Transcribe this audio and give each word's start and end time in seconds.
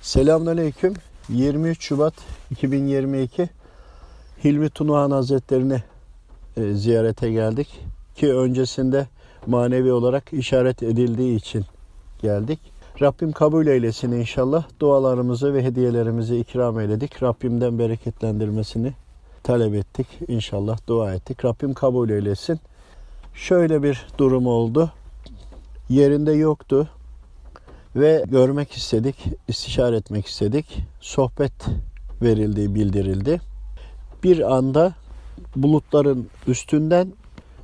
Selamünaleyküm. 0.00 0.94
23 1.28 1.82
Şubat 1.82 2.14
2022 2.50 3.48
Hilmi 4.44 4.70
Tunuhan 4.70 5.10
Hazretlerine 5.10 5.82
e, 6.56 6.74
ziyarete 6.74 7.30
geldik. 7.30 7.80
Ki 8.14 8.34
öncesinde 8.34 9.06
manevi 9.46 9.92
olarak 9.92 10.32
işaret 10.32 10.82
edildiği 10.82 11.36
için 11.36 11.64
geldik. 12.22 12.60
Rabbim 13.00 13.32
kabul 13.32 13.66
eylesin 13.66 14.12
inşallah. 14.12 14.64
Dualarımızı 14.80 15.54
ve 15.54 15.64
hediyelerimizi 15.64 16.36
ikram 16.36 16.80
eyledik. 16.80 17.22
Rabbimden 17.22 17.78
bereketlendirmesini 17.78 18.92
talep 19.42 19.74
ettik. 19.74 20.06
İnşallah 20.28 20.78
dua 20.86 21.14
ettik. 21.14 21.44
Rabbim 21.44 21.74
kabul 21.74 22.10
eylesin. 22.10 22.60
Şöyle 23.34 23.82
bir 23.82 24.06
durum 24.18 24.46
oldu. 24.46 24.92
Yerinde 25.88 26.32
yoktu 26.32 26.88
ve 27.96 28.24
görmek 28.30 28.72
istedik, 28.72 29.16
istişare 29.48 29.96
etmek 29.96 30.26
istedik. 30.26 30.78
Sohbet 31.00 31.52
verildiği 32.22 32.74
bildirildi. 32.74 33.40
Bir 34.24 34.56
anda 34.56 34.94
bulutların 35.56 36.26
üstünden 36.46 37.12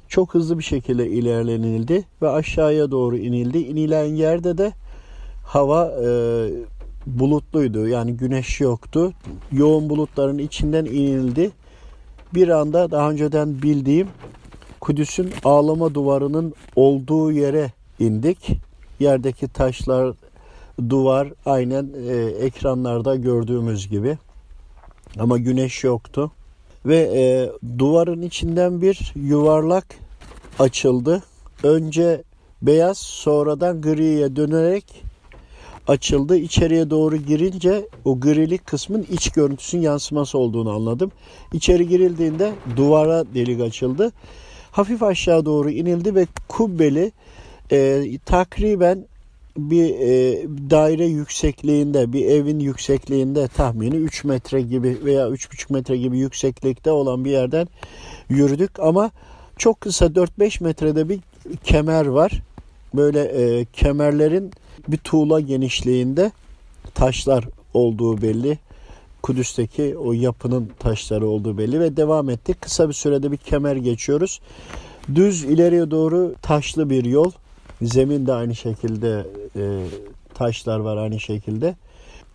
çok 0.09 0.35
hızlı 0.35 0.59
bir 0.59 0.65
şekilde 0.65 1.09
ilerlenildi 1.09 2.05
ve 2.23 2.29
aşağıya 2.29 2.91
doğru 2.91 3.16
inildi. 3.16 3.59
İnilen 3.59 4.05
yerde 4.05 4.59
de 4.59 4.73
hava 5.45 5.93
e, 6.05 6.09
bulutluydu. 7.07 7.88
Yani 7.88 8.16
güneş 8.16 8.61
yoktu. 8.61 9.13
Yoğun 9.52 9.91
bulutların 9.91 10.38
içinden 10.38 10.85
inildi. 10.85 11.51
Bir 12.35 12.49
anda 12.49 12.91
daha 12.91 13.11
önceden 13.11 13.63
bildiğim 13.63 14.09
Kudüs'ün 14.80 15.33
ağlama 15.45 15.95
duvarının 15.95 16.55
olduğu 16.77 17.33
yere 17.33 17.73
indik. 17.99 18.66
Yerdeki 19.01 19.49
taşlar, 19.49 20.15
duvar 20.89 21.33
aynen 21.47 21.91
e, 22.09 22.15
ekranlarda 22.17 23.17
gördüğümüz 23.17 23.89
gibi. 23.89 24.19
Ama 25.19 25.39
güneş 25.39 25.85
yoktu. 25.85 26.30
Ve 26.87 26.97
e, 26.97 27.51
duvarın 27.79 28.23
içinden 28.23 28.83
bir 28.83 29.13
yuvarlak 29.15 29.87
açıldı. 30.59 31.23
Önce 31.63 32.23
beyaz 32.63 32.99
sonradan 32.99 33.83
griye 33.83 34.37
dönerek 34.37 34.85
açıldı. 35.88 36.37
İçeriye 36.37 36.91
doğru 36.91 37.16
girince 37.16 37.88
o 38.05 38.21
grilik 38.21 38.66
kısmın 38.66 39.07
iç 39.10 39.31
görüntüsünün 39.31 39.83
yansıması 39.83 40.38
olduğunu 40.38 40.71
anladım. 40.71 41.13
İçeri 41.53 41.88
girildiğinde 41.88 42.53
duvara 42.77 43.25
delik 43.35 43.60
açıldı. 43.60 44.13
Hafif 44.71 45.03
aşağı 45.03 45.45
doğru 45.45 45.71
inildi 45.71 46.15
ve 46.15 46.27
kubbeli 46.49 47.13
e, 47.73 48.05
takriben 48.25 49.07
bir 49.57 49.91
e, 49.91 50.47
daire 50.71 51.07
yüksekliğinde, 51.07 52.13
bir 52.13 52.27
evin 52.27 52.59
yüksekliğinde 52.59 53.49
tahmini 53.49 53.97
3 53.97 54.25
metre 54.25 54.61
gibi 54.61 54.99
veya 55.05 55.29
3,5 55.29 55.73
metre 55.73 55.97
gibi 55.97 56.19
yükseklikte 56.19 56.91
olan 56.91 57.25
bir 57.25 57.31
yerden 57.31 57.69
yürüdük. 58.29 58.81
Ama 58.81 59.11
çok 59.59 59.81
kısa 59.81 60.07
4-5 60.07 60.65
metrede 60.65 61.09
bir 61.09 61.21
kemer 61.65 62.07
var. 62.07 62.43
Böyle 62.95 63.21
e, 63.21 63.65
kemerlerin 63.65 64.50
bir 64.89 64.97
tuğla 64.97 65.41
genişliğinde 65.41 66.33
taşlar 66.94 67.44
olduğu 67.75 68.22
belli. 68.22 68.59
Kudüs'teki 69.22 69.97
o 69.97 70.12
yapının 70.12 70.71
taşları 70.78 71.27
olduğu 71.27 71.59
belli 71.59 71.81
ve 71.81 71.97
devam 71.97 72.31
ettik. 72.31 72.61
Kısa 72.61 72.89
bir 72.89 72.94
sürede 72.94 73.33
bir 73.33 73.37
kemer 73.37 73.77
geçiyoruz. 73.77 74.41
Düz 75.15 75.44
ileriye 75.44 75.91
doğru 75.91 76.34
taşlı 76.43 76.91
bir 76.91 77.05
yol. 77.05 77.31
Zemin 77.82 78.27
de 78.27 78.32
aynı 78.32 78.55
şekilde 78.55 79.27
e, 79.56 79.87
taşlar 80.34 80.78
var 80.78 80.97
aynı 80.97 81.21
şekilde. 81.21 81.77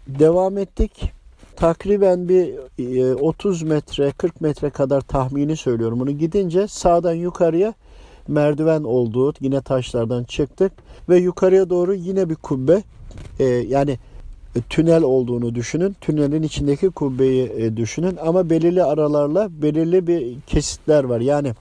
Devam 0.08 0.58
ettik. 0.58 1.12
Takriben 1.56 2.30
bir 2.30 2.54
e, 2.80 3.16
30 3.16 3.62
metre 3.62 4.12
40 4.12 4.42
metre 4.42 4.70
kadar 4.70 5.02
tahmini 5.02 5.58
söylüyorum. 5.58 6.00
Bunu 6.00 6.12
gidince 6.12 6.68
sağdan 6.68 7.14
yukarıya 7.14 7.74
merdiven 8.28 8.84
olduğu 8.84 9.34
yine 9.42 9.62
taşlardan 9.62 10.24
çıktık 10.24 10.72
ve 11.10 11.18
yukarıya 11.18 11.70
doğru 11.70 11.94
yine 11.94 12.30
bir 12.30 12.36
kubbe 12.36 12.84
e, 13.40 13.46
yani 13.46 13.98
tünel 14.70 15.04
olduğunu 15.04 15.56
düşünün. 15.56 15.96
Tünelin 16.02 16.44
içindeki 16.44 16.90
kubbeyi 16.90 17.52
e, 17.58 17.78
düşünün 17.78 18.18
ama 18.26 18.50
belirli 18.50 18.84
aralarla 18.84 19.62
belirli 19.62 20.08
bir 20.08 20.42
kesitler 20.48 21.04
var. 21.04 21.20
Yani 21.20 21.54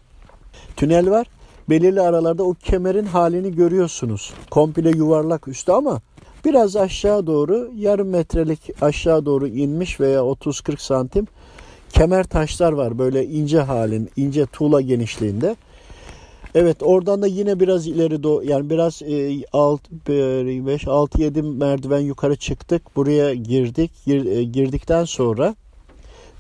tünel 0.77 1.11
var. 1.11 1.27
Belirli 1.71 2.01
aralarda 2.01 2.43
o 2.43 2.55
kemerin 2.55 3.05
halini 3.05 3.55
görüyorsunuz. 3.55 4.33
Komple 4.51 4.91
yuvarlak 4.91 5.49
üstü 5.49 5.73
ama 5.73 6.01
biraz 6.45 6.77
aşağı 6.77 7.27
doğru 7.27 7.71
yarım 7.77 8.09
metrelik 8.09 8.83
aşağı 8.83 9.27
doğru 9.27 9.49
inmiş 9.49 10.01
veya 10.01 10.21
30-40 10.21 10.83
santim 10.83 11.27
kemer 11.93 12.25
taşlar 12.25 12.73
var. 12.73 12.99
Böyle 12.99 13.27
ince 13.27 13.61
halin, 13.61 14.11
ince 14.17 14.47
tuğla 14.47 14.81
genişliğinde. 14.81 15.57
Evet 16.55 16.77
oradan 16.83 17.23
da 17.23 17.27
yine 17.27 17.61
biraz 17.61 17.87
ileri 17.87 18.23
doğru 18.23 18.45
yani 18.45 18.71
biraz 18.71 19.03
e, 19.03 19.45
6 19.53 19.91
5 20.67 20.89
6 20.89 21.23
7 21.23 21.43
merdiven 21.43 22.01
yukarı 22.01 22.37
çıktık. 22.37 22.97
Buraya 22.97 23.35
girdik. 23.35 23.91
Gir, 24.07 24.25
e, 24.25 24.45
girdikten 24.45 25.05
sonra 25.05 25.55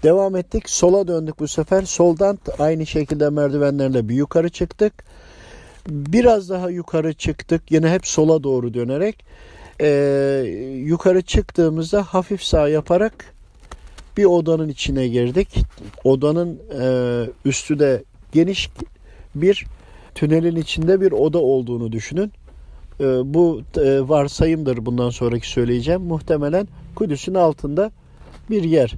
devam 0.03 0.37
ettik. 0.37 0.71
Sola 0.71 1.09
döndük 1.09 1.38
bu 1.38 1.49
sefer. 1.49 1.83
Soldan 1.83 2.38
aynı 2.59 2.87
şekilde 2.87 3.31
merdivenlerle 3.31 4.09
bir 4.09 4.15
yukarı 4.15 4.49
çıktık. 4.49 4.93
Biraz 5.88 6.50
daha 6.50 6.71
yukarı 6.71 7.12
çıktık. 7.12 7.62
Yine 7.71 7.91
hep 7.91 8.06
sola 8.06 8.43
doğru 8.43 8.75
dönerek 8.75 9.25
e, 9.81 9.89
yukarı 10.84 11.22
çıktığımızda 11.22 12.03
hafif 12.03 12.43
sağ 12.43 12.69
yaparak 12.69 13.34
bir 14.16 14.25
odanın 14.25 14.69
içine 14.69 15.09
girdik. 15.09 15.49
Odanın 16.05 16.59
e, 16.81 17.27
üstü 17.44 17.78
de 17.78 18.03
geniş 18.33 18.71
bir 19.34 19.66
tünelin 20.15 20.56
içinde 20.56 21.00
bir 21.00 21.12
oda 21.12 21.39
olduğunu 21.39 21.93
düşünün. 21.93 22.33
E, 23.00 23.05
bu 23.34 23.62
e, 23.77 24.09
varsayımdır 24.09 24.87
bundan 24.87 25.10
sonraki 25.10 25.49
söyleyeceğim. 25.49 26.03
Muhtemelen 26.03 26.69
Kudüs'ün 26.94 27.34
altında 27.34 27.91
bir 28.50 28.62
yer. 28.62 28.94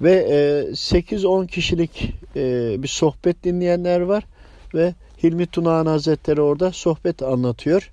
Ve 0.00 0.12
e, 0.12 0.70
8-10 0.70 1.46
kişilik 1.46 2.14
e, 2.36 2.74
bir 2.82 2.88
sohbet 2.88 3.44
dinleyenler 3.44 4.00
var 4.00 4.24
ve 4.74 4.94
Hilmi 5.22 5.46
Tunağan 5.46 5.86
Hazretleri 5.86 6.40
orada 6.40 6.72
sohbet 6.72 7.22
anlatıyor. 7.22 7.90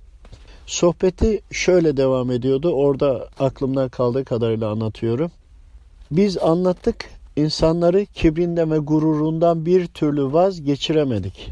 Sohbeti 0.66 1.40
şöyle 1.50 1.96
devam 1.96 2.30
ediyordu. 2.30 2.72
Orada 2.72 3.28
aklımdan 3.38 3.88
kaldığı 3.88 4.24
kadarıyla 4.24 4.70
anlatıyorum. 4.70 5.30
Biz 6.10 6.38
anlattık, 6.38 7.10
insanları 7.36 8.06
kibrinden 8.06 8.70
ve 8.70 8.78
gururundan 8.78 9.66
bir 9.66 9.86
türlü 9.86 10.32
vazgeçiremedik. 10.32 11.50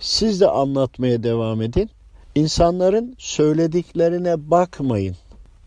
Siz 0.00 0.40
de 0.40 0.48
anlatmaya 0.48 1.22
devam 1.22 1.62
edin. 1.62 1.90
İnsanların 2.34 3.14
söylediklerine 3.18 4.50
bakmayın. 4.50 5.16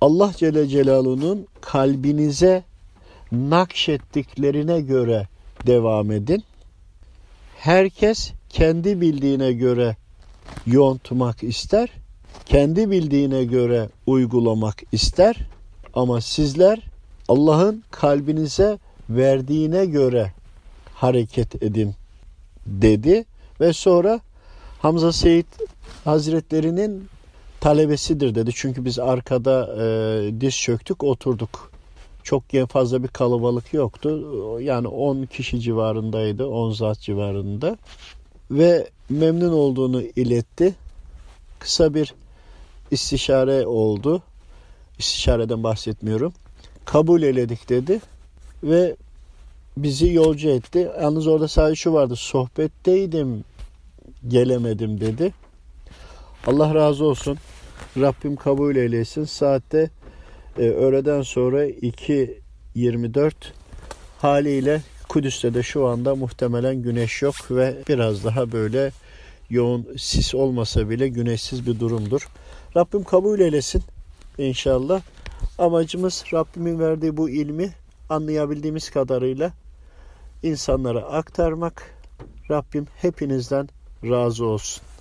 Allah 0.02 0.32
Celle 0.38 0.68
Celaluhu'nun 0.68 1.48
kalbinize 1.62 2.64
nakşettiklerine 3.32 4.82
göre 4.82 5.28
devam 5.68 6.12
edin. 6.12 6.44
Herkes 7.58 8.32
kendi 8.50 9.02
bildiğine 9.02 9.54
göre 9.54 9.96
yontmak 10.66 11.44
ister, 11.44 11.90
kendi 12.46 12.92
bildiğine 12.92 13.44
göre 13.44 13.90
uygulamak 14.06 14.84
ister 14.92 15.36
ama 15.94 16.22
sizler 16.22 16.80
Allah'ın 17.28 17.84
kalbinize 17.92 18.80
verdiğine 19.10 19.86
göre 19.86 20.34
hareket 20.94 21.64
edin 21.64 21.94
dedi 22.66 23.26
ve 23.60 23.74
sonra 23.74 24.20
Hamza 24.80 25.14
Seyit 25.14 25.48
Hazretlerinin 26.04 27.10
talebesidir 27.60 28.36
dedi. 28.36 28.52
Çünkü 28.56 28.86
biz 28.86 29.00
arkada 29.00 29.76
e, 29.84 30.42
diz 30.42 30.58
çöktük 30.58 31.04
oturduk. 31.04 31.72
Çok 32.28 32.44
fazla 32.70 33.04
bir 33.04 33.08
kalabalık 33.08 33.74
yoktu. 33.74 34.22
Yani 34.62 34.88
10 34.88 35.26
kişi 35.26 35.60
civarındaydı. 35.60 36.48
10 36.48 36.72
zat 36.72 37.00
civarında. 37.00 37.78
Ve 38.52 38.90
memnun 39.10 39.54
olduğunu 39.54 40.02
iletti. 40.02 40.76
Kısa 41.60 41.94
bir 41.94 42.14
istişare 42.92 43.68
oldu. 43.68 44.22
İstişareden 45.00 45.64
bahsetmiyorum. 45.64 46.34
Kabul 46.86 47.22
eledik 47.22 47.70
dedi. 47.70 48.02
Ve 48.64 48.96
bizi 49.78 50.14
yolcu 50.14 50.50
etti. 50.50 50.92
Yalnız 51.02 51.28
orada 51.28 51.48
sadece 51.48 51.76
şu 51.76 51.94
vardı. 51.94 52.16
Sohbetteydim 52.16 53.44
gelemedim 54.28 55.00
dedi. 55.00 55.34
Allah 56.48 56.76
razı 56.76 57.06
olsun. 57.06 57.38
Rabbim 57.98 58.36
kabul 58.36 58.76
eylesin. 58.76 59.24
Saatte 59.24 59.90
e, 60.58 60.62
öğleden 60.62 61.22
sonra 61.22 61.68
2.24 61.68 63.32
haliyle 64.20 64.82
Kudüs'te 65.10 65.54
de 65.54 65.64
şu 65.64 65.88
anda 65.88 66.16
muhtemelen 66.16 66.82
güneş 66.82 67.22
yok 67.22 67.36
ve 67.52 67.76
biraz 67.88 68.26
daha 68.26 68.52
böyle 68.52 68.92
yoğun 69.50 69.88
sis 69.98 70.36
olmasa 70.36 70.90
bile 70.90 71.08
güneşsiz 71.08 71.68
bir 71.68 71.80
durumdur. 71.80 72.28
Rabbim 72.76 73.04
kabul 73.04 73.40
eylesin 73.40 73.84
inşallah. 74.38 75.02
Amacımız 75.58 76.24
Rabbimin 76.34 76.80
verdiği 76.80 77.18
bu 77.18 77.30
ilmi 77.30 77.74
anlayabildiğimiz 78.10 78.90
kadarıyla 78.90 79.54
insanlara 80.44 81.00
aktarmak. 81.00 81.96
Rabbim 82.52 82.88
hepinizden 82.96 83.70
razı 84.04 84.46
olsun. 84.46 84.88